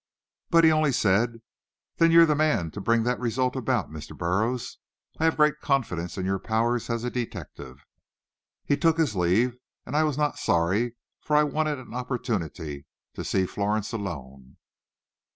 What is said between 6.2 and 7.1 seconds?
your powers as